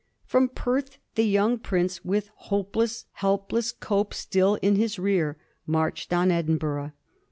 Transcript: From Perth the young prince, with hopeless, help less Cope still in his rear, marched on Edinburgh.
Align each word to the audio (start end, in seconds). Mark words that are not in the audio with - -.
From 0.25 0.49
Perth 0.49 0.97
the 1.13 1.21
young 1.25 1.59
prince, 1.59 2.03
with 2.03 2.31
hopeless, 2.33 3.05
help 3.11 3.51
less 3.51 3.71
Cope 3.71 4.15
still 4.15 4.55
in 4.55 4.75
his 4.75 4.97
rear, 4.97 5.37
marched 5.67 6.11
on 6.11 6.31
Edinburgh. 6.31 6.93